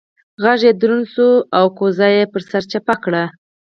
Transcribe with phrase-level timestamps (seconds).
[0.43, 3.23] غږ يې دروند شو او کوزه يې پر سر چپه کړه.